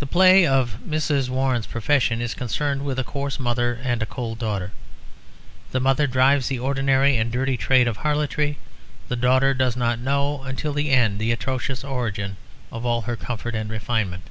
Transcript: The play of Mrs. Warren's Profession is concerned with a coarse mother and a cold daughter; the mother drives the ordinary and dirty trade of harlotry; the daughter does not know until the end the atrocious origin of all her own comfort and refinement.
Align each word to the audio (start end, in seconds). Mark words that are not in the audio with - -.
The 0.00 0.06
play 0.10 0.44
of 0.44 0.78
Mrs. 0.84 1.28
Warren's 1.28 1.68
Profession 1.68 2.20
is 2.20 2.34
concerned 2.34 2.84
with 2.84 2.98
a 2.98 3.04
coarse 3.04 3.38
mother 3.38 3.78
and 3.80 4.02
a 4.02 4.04
cold 4.06 4.40
daughter; 4.40 4.72
the 5.70 5.78
mother 5.78 6.08
drives 6.08 6.48
the 6.48 6.58
ordinary 6.58 7.16
and 7.16 7.30
dirty 7.30 7.56
trade 7.56 7.86
of 7.86 7.98
harlotry; 7.98 8.58
the 9.06 9.14
daughter 9.14 9.54
does 9.54 9.76
not 9.76 10.00
know 10.00 10.42
until 10.42 10.72
the 10.72 10.90
end 10.90 11.20
the 11.20 11.30
atrocious 11.30 11.84
origin 11.84 12.38
of 12.72 12.84
all 12.84 13.02
her 13.02 13.12
own 13.12 13.18
comfort 13.18 13.54
and 13.54 13.70
refinement. 13.70 14.24